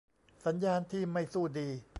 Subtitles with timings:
[0.45, 1.69] สัญญาณที่ไม่สู้ดี